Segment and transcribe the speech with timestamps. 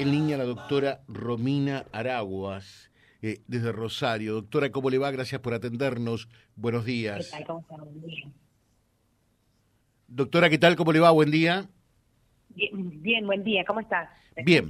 [0.00, 4.32] en línea la doctora Romina Araguas, eh, desde Rosario.
[4.32, 5.10] Doctora, ¿cómo le va?
[5.10, 6.26] Gracias por atendernos.
[6.56, 7.26] Buenos días.
[7.26, 7.46] ¿Qué tal?
[7.46, 7.76] ¿Cómo está?
[7.76, 8.32] Buen día.
[10.08, 10.76] Doctora, ¿qué tal?
[10.76, 11.10] ¿Cómo le va?
[11.10, 11.68] Buen día.
[12.48, 13.62] Bien, bien, buen día.
[13.66, 14.08] ¿Cómo estás?
[14.36, 14.68] ¿Me Bien.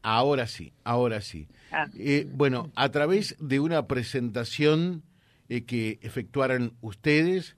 [0.00, 1.46] Ahora sí, ahora sí.
[1.70, 1.86] Ah.
[1.98, 5.02] Eh, bueno, a través de una presentación
[5.50, 7.56] eh, que efectuaron ustedes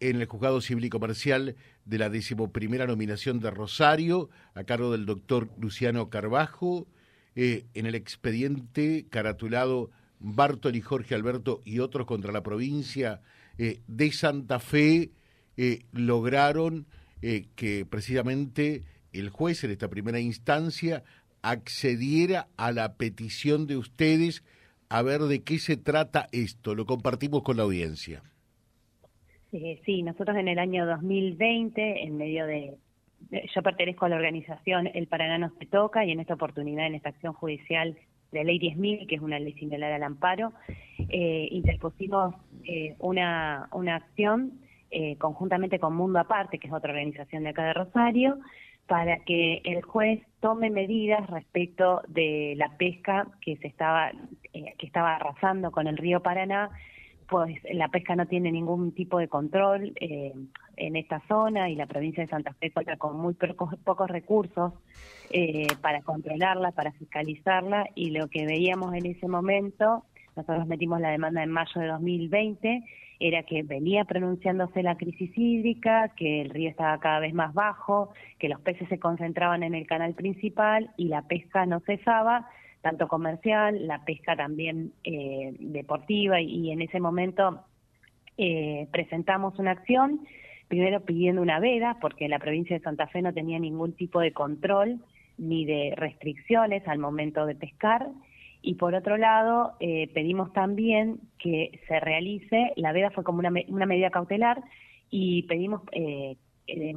[0.00, 5.06] en el Juzgado Civil y Comercial de la decimoprimera nominación de Rosario, a cargo del
[5.06, 6.88] doctor Luciano Carbajo,
[7.36, 13.20] eh, en el expediente caratulado Bartoli, Jorge Alberto y otros contra la provincia
[13.58, 15.12] eh, de Santa Fe,
[15.56, 16.86] eh, lograron
[17.54, 21.04] que precisamente el juez en esta primera instancia
[21.42, 24.42] accediera a la petición de ustedes
[24.88, 26.74] a ver de qué se trata esto.
[26.74, 28.22] Lo compartimos con la audiencia.
[29.52, 32.76] Eh, sí, nosotros en el año 2020, en medio de...
[33.54, 36.94] Yo pertenezco a la organización El Paraná nos te toca y en esta oportunidad, en
[36.94, 37.96] esta acción judicial
[38.32, 40.52] de ley 10.000, que es una ley similar al amparo,
[40.98, 47.44] eh, interpusimos eh, una, una acción eh, conjuntamente con Mundo Aparte, que es otra organización
[47.44, 48.38] de acá de Rosario,
[48.88, 54.10] para que el juez tome medidas respecto de la pesca que se estaba
[54.52, 56.70] eh, que estaba arrasando con el río Paraná
[57.30, 60.34] pues la pesca no tiene ningún tipo de control eh,
[60.76, 64.72] en esta zona y la provincia de Santa Fe cuenta con muy pocos, pocos recursos
[65.30, 71.10] eh, para controlarla, para fiscalizarla y lo que veíamos en ese momento, nosotros metimos la
[71.10, 72.82] demanda en mayo de 2020,
[73.20, 78.12] era que venía pronunciándose la crisis hídrica, que el río estaba cada vez más bajo,
[78.38, 82.48] que los peces se concentraban en el canal principal y la pesca no cesaba,
[82.82, 87.62] tanto comercial, la pesca también eh, deportiva, y, en ese momento
[88.36, 90.20] eh, presentamos una acción,
[90.68, 94.32] primero pidiendo una veda, porque la provincia de Santa Fe no tenía ningún tipo de
[94.32, 95.00] control
[95.36, 98.08] ni de restricciones al momento de pescar,
[98.62, 103.50] y por otro lado eh, pedimos también que se realice, la veda fue como una,
[103.68, 104.62] una medida cautelar,
[105.10, 106.36] y pedimos eh,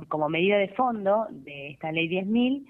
[0.08, 2.66] como medida de fondo de esta ley 10.000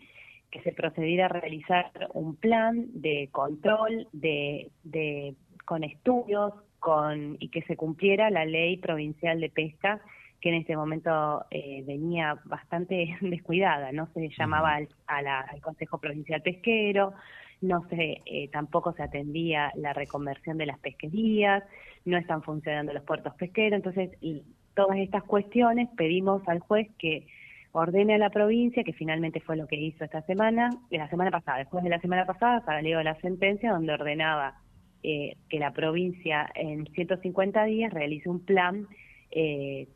[0.54, 5.34] que se procediera a realizar un plan de control de, de
[5.66, 10.00] con estudios con y que se cumpliera la ley provincial de pesca
[10.40, 15.60] que en este momento eh, venía bastante descuidada no se llamaba al, a la- al
[15.60, 17.14] Consejo Provincial Pesquero
[17.62, 21.64] no se eh, tampoco se atendía la reconversión de las pesquerías
[22.06, 23.78] no están funcionando los puertos pesqueros.
[23.78, 24.44] Entonces y
[24.76, 27.26] todas estas cuestiones pedimos al juez que
[27.74, 31.58] ordene a la provincia, que finalmente fue lo que hizo esta semana, la semana pasada,
[31.58, 34.62] después de la semana pasada salió la sentencia donde ordenaba
[35.02, 38.88] eh, que la provincia en 150 días realice un plan
[39.32, 39.88] eh,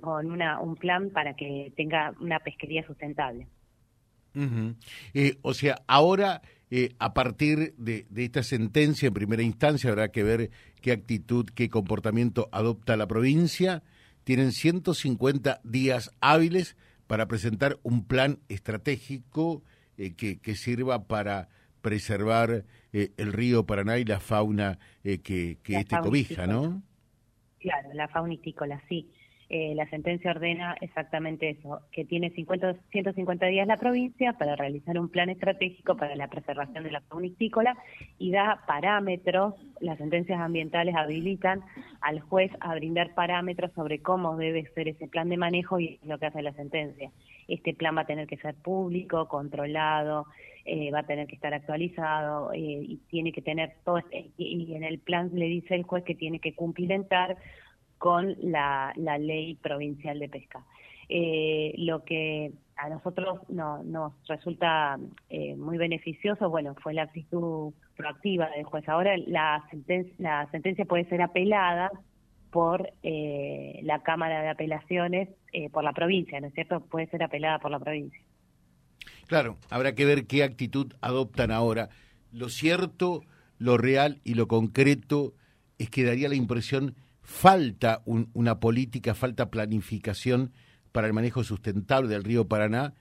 [0.00, 3.46] con una, un plan para que tenga una pesquería sustentable.
[5.14, 10.10] Eh, o sea, ahora, eh, a partir de, de esta sentencia en primera instancia, habrá
[10.10, 13.84] que ver qué actitud, qué comportamiento adopta la provincia.
[14.24, 16.76] Tienen 150 días hábiles
[17.10, 19.64] para presentar un plan estratégico
[19.98, 21.48] eh, que, que sirva para
[21.82, 26.46] preservar eh, el río Paraná y la fauna eh, que, que La este fauna cobija,
[26.46, 26.84] ¿no?
[27.58, 29.10] Claro, la faunícola, sí.
[29.52, 34.96] Eh, la sentencia ordena exactamente eso, que tiene 50, 150 días la provincia para realizar
[34.96, 37.76] un plan estratégico para la preservación de la faunícola
[38.16, 41.62] y da parámetros, las sentencias ambientales habilitan
[42.00, 46.20] al juez a brindar parámetros sobre cómo debe ser ese plan de manejo y lo
[46.20, 47.10] que hace la sentencia.
[47.48, 50.26] Este plan va a tener que ser público, controlado,
[50.64, 54.00] eh, va a tener que estar actualizado eh, y tiene que tener todo,
[54.38, 57.36] y en el plan le dice el juez que tiene que cumplimentar
[58.00, 60.64] con la, la ley provincial de pesca.
[61.10, 67.74] Eh, lo que a nosotros no, nos resulta eh, muy beneficioso, bueno, fue la actitud
[67.96, 68.88] proactiva del juez.
[68.88, 71.90] Ahora la, senten- la sentencia puede ser apelada
[72.50, 76.80] por eh, la Cámara de Apelaciones, eh, por la provincia, ¿no es cierto?
[76.80, 78.20] Puede ser apelada por la provincia.
[79.26, 81.90] Claro, habrá que ver qué actitud adoptan ahora.
[82.32, 83.20] Lo cierto,
[83.58, 85.34] lo real y lo concreto
[85.78, 86.94] es que daría la impresión
[87.30, 90.52] falta un- una política, falta planificación
[90.90, 92.94] para el manejo sustentable del río Paraná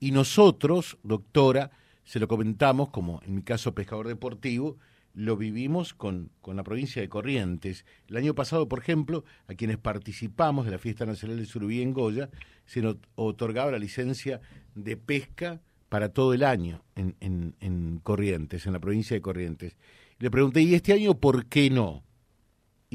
[0.00, 1.70] y nosotros, doctora,
[2.04, 4.76] se lo comentamos, como en mi caso pescador deportivo,
[5.14, 7.86] lo vivimos con, con la provincia de Corrientes.
[8.08, 11.94] El año pasado, por ejemplo, a quienes participamos de la Fiesta Nacional de Surubí en
[11.94, 12.28] Goya,
[12.66, 14.40] se nos otorgaba la licencia
[14.74, 19.76] de pesca para todo el año en, en, en Corrientes, en la provincia de Corrientes.
[20.18, 22.02] Le pregunté, ¿y este año por qué no?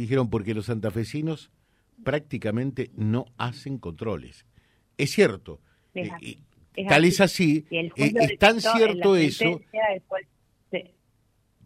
[0.01, 1.51] Y dijeron, porque los santafesinos
[2.03, 4.47] prácticamente no hacen controles.
[4.97, 5.61] Es cierto,
[5.93, 6.39] Es eh,
[6.89, 9.61] tal es así, eh, es tan cierto eso.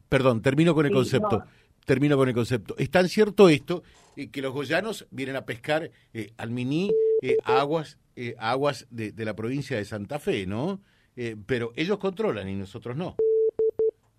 [0.10, 1.46] Perdón, termino con el concepto.
[1.86, 2.76] Termino con el concepto.
[2.78, 3.84] Es tan cierto esto
[4.18, 5.90] eh, que los goyanos vienen a pescar
[6.36, 6.92] al Miní
[7.46, 8.00] aguas,
[8.38, 10.82] aguas de, de, la provincia de Santa Fe, ¿no?
[11.46, 13.16] pero ellos controlan y nosotros no.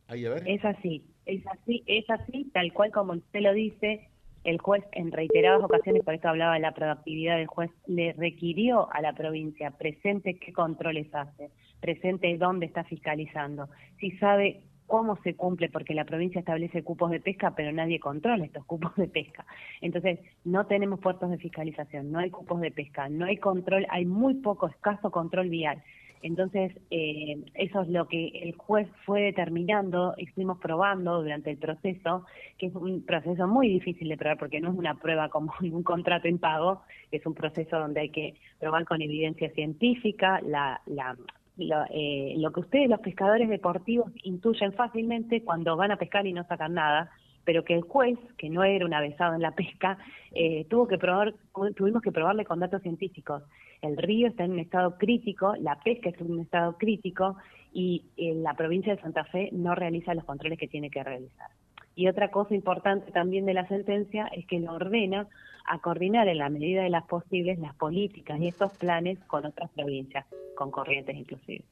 [0.07, 0.49] Ahí, a ver.
[0.49, 4.08] Es así, es así, es así, tal cual como usted lo dice
[4.44, 8.88] el juez en reiteradas ocasiones, por eso hablaba de la productividad del juez, le requirió
[8.93, 11.50] a la provincia presente qué controles hace,
[11.81, 13.69] presente dónde está fiscalizando,
[13.99, 18.44] si sabe cómo se cumple, porque la provincia establece cupos de pesca, pero nadie controla
[18.44, 19.44] estos cupos de pesca.
[19.81, 24.06] Entonces, no tenemos puertos de fiscalización, no hay cupos de pesca, no hay control, hay
[24.06, 25.82] muy poco, escaso control vial.
[26.23, 32.25] Entonces, eh, eso es lo que el juez fue determinando, estuvimos probando durante el proceso,
[32.59, 35.83] que es un proceso muy difícil de probar porque no es una prueba como un
[35.83, 36.83] contrato en pago,
[37.13, 41.17] es un proceso donde hay que probar con evidencia científica la, la,
[41.57, 46.33] lo, eh, lo que ustedes, los pescadores deportivos, intuyen fácilmente cuando van a pescar y
[46.33, 47.11] no sacan nada,
[47.45, 49.99] pero que el juez, que no era un avesado en la pesca,
[50.33, 51.35] eh, tuvo que probar,
[51.75, 53.43] tuvimos que probarle con datos científicos.
[53.82, 57.37] El río está en un estado crítico, la pesca está en un estado crítico
[57.73, 61.50] y eh, la provincia de Santa Fe no realiza los controles que tiene que realizar.
[61.94, 65.28] Y otra cosa importante también de la sentencia es que lo ordena
[65.67, 69.70] a coordinar en la medida de las posibles las políticas y estos planes con otras
[69.70, 70.25] provincias,
[70.55, 71.64] con corrientes inclusive.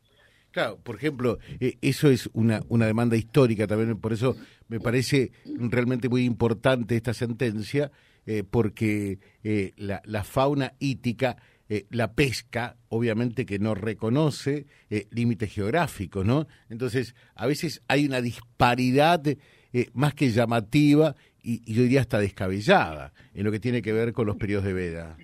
[0.50, 4.36] Claro, por ejemplo, eh, eso es una, una demanda histórica también, por eso
[4.68, 7.90] me parece realmente muy importante esta sentencia,
[8.26, 9.18] eh, porque
[9.76, 11.36] la, la, fauna hítica,
[11.90, 14.66] la pesca, obviamente que no reconoce
[15.11, 16.46] límites geográficos, ¿no?
[16.69, 19.22] Entonces, a veces hay una disparidad
[19.93, 24.12] más que llamativa y, y, yo diría hasta descabellada en lo que tiene que ver
[24.12, 25.16] con los periodos de veda.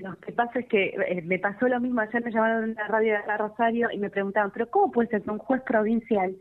[0.00, 2.88] Lo que pasa es que eh, me pasó lo mismo, ayer me llamaron en la
[2.88, 6.34] radio de Rosario y me preguntaban, pero ¿cómo puede ser que un juez provincial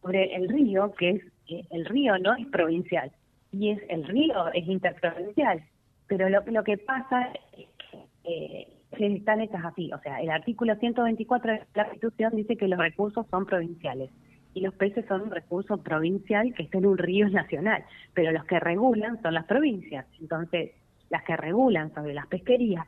[0.00, 3.10] sobre el río, que es eh, el río no es provincial,
[3.50, 5.64] y es el río es interprovincial,
[6.10, 8.68] pero lo, lo que pasa es que eh,
[8.98, 13.24] están hechas así, o sea, el artículo 124 de la Constitución dice que los recursos
[13.30, 14.10] son provinciales
[14.52, 18.44] y los peces son un recurso provincial que está en un río nacional, pero los
[18.46, 20.04] que regulan son las provincias.
[20.20, 20.72] Entonces,
[21.10, 22.84] las que regulan sobre las pesquerías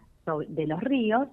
[0.48, 1.28] de los ríos,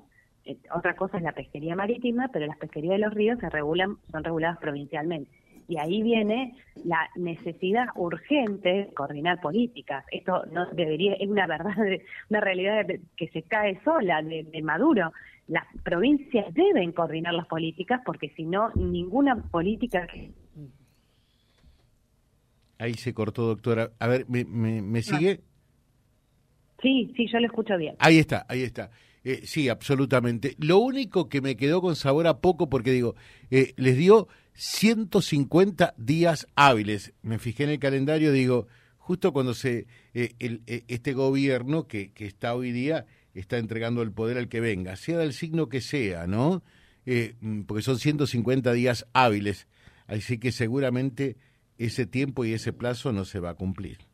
[0.46, 3.98] eh, otra cosa es la pesquería marítima, pero las pesquerías de los ríos se regulan,
[4.12, 5.32] son reguladas provincialmente.
[5.70, 10.04] Y ahí viene la necesidad urgente de coordinar políticas.
[10.12, 11.76] Esto no debería, es una verdad,
[12.30, 12.86] una realidad
[13.16, 15.14] que se cae sola de, de Maduro.
[15.48, 20.06] Las provincias deben coordinar las políticas porque si no, ninguna política
[22.80, 23.92] Ahí se cortó, doctora.
[24.00, 25.42] A ver, ¿me, me, sigue?
[26.82, 27.96] Sí, sí, yo lo escucho bien.
[28.00, 28.90] Ahí está, ahí está.
[29.24, 30.56] Eh, sí, absolutamente.
[30.60, 33.16] Lo único que me quedó con sabor a poco, porque digo,
[33.52, 37.14] eh, les dio 150 días hábiles.
[37.22, 38.68] Me fijé en el calendario, digo,
[38.98, 44.12] justo cuando se eh, el, este gobierno que, que está hoy día está entregando el
[44.12, 46.64] poder al que venga, sea del signo que sea, ¿no?
[47.06, 49.68] Mm, porque son 150 días hábiles.
[50.08, 51.38] Así que seguramente
[51.78, 54.09] ese tiempo y ese plazo no se va a cumplir.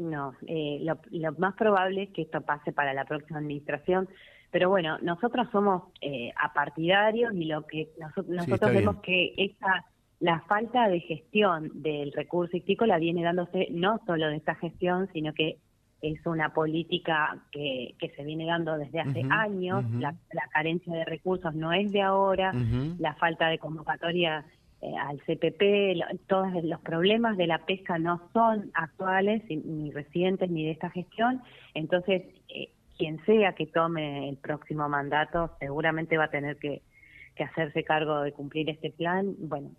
[0.00, 4.08] No, eh, lo, más probable es que esto pase para la próxima administración,
[4.50, 9.84] pero bueno, nosotros somos eh, apartidarios y lo que nosotros vemos que esta
[10.20, 15.32] la falta de gestión del recurso la viene dándose no solo de esta gestión, sino
[15.34, 15.58] que
[16.02, 20.14] es una política que, que se viene dando desde hace años, la,
[20.50, 22.52] carencia de recursos no es de ahora,
[22.98, 24.44] la falta de convocatoria
[24.82, 30.64] eh, al CPP, todos los problemas de la pesca no son actuales, ni recientes, ni
[30.64, 31.42] de esta gestión.
[31.74, 36.82] Entonces, eh, quien sea que tome el próximo mandato, seguramente va a tener que,
[37.40, 39.34] hacerse cargo de cumplir este plan.
[39.38, 39.70] Bueno,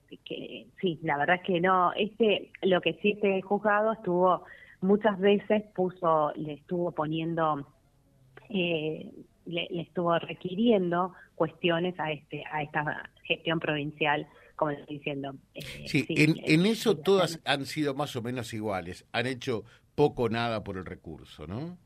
[0.82, 1.94] sí, la verdad es que no.
[1.94, 4.46] Este, lo que sí este juzgado estuvo
[4.82, 7.68] muchas veces puso, le estuvo poniendo,
[8.50, 9.12] eh,
[9.46, 14.28] le, le estuvo requiriendo cuestiones a este, a esta gestión provincial
[14.62, 15.34] como estoy diciendo.
[15.56, 19.64] Eh, sí, en, eso todas han sido más o menos iguales, han hecho
[19.96, 21.80] poco o nada por el recurso, ¿no?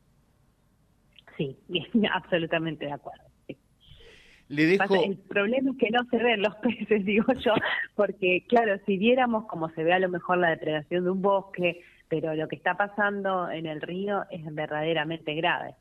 [1.38, 1.56] Sí,
[2.12, 3.24] absolutamente de acuerdo.
[4.48, 5.02] Le dejo...
[5.02, 7.54] El problema es que no se ven los peces, digo yo,
[7.94, 11.80] porque claro, si viéramos como se ve a lo mejor la depredación de un bosque,
[12.08, 15.76] pero lo que está pasando en el río es verdaderamente grave.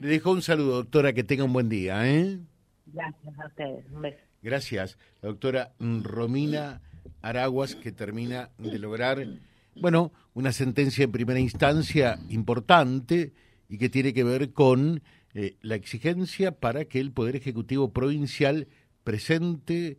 [0.00, 2.04] Le dejo un saludo, doctora, que tenga un buen día.
[2.10, 2.40] ¿eh?
[2.86, 4.31] Gracias a ustedes, un beso.
[4.42, 6.82] Gracias, la doctora Romina
[7.20, 9.24] Araguas, que termina de lograr,
[9.76, 13.32] bueno, una sentencia en primera instancia importante
[13.68, 15.00] y que tiene que ver con
[15.34, 18.66] eh, la exigencia para que el Poder Ejecutivo Provincial
[19.04, 19.98] presente,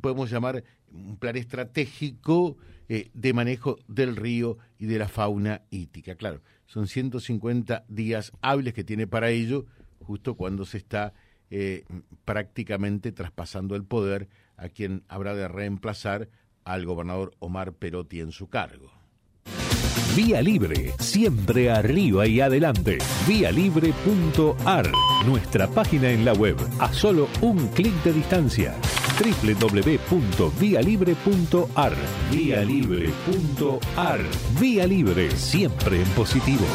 [0.00, 6.14] podemos llamar, un plan estratégico eh, de manejo del río y de la fauna ítica.
[6.14, 9.66] Claro, son 150 días hábiles que tiene para ello,
[9.98, 11.12] justo cuando se está
[11.50, 11.84] eh,
[12.24, 16.28] prácticamente traspasando el poder a quien habrá de reemplazar
[16.64, 19.00] al gobernador Omar Perotti en su cargo.
[20.16, 22.98] Vía Libre, siempre arriba y adelante.
[23.28, 24.90] Vialibre.ar,
[25.24, 28.74] nuestra página en la web, a solo un clic de distancia.
[29.18, 31.92] www.vialibre.ar.
[32.32, 34.20] Vialibre.ar.
[34.60, 36.66] Vía Libre, siempre en positivo.